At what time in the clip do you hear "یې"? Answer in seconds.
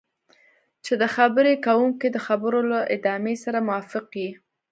4.21-4.29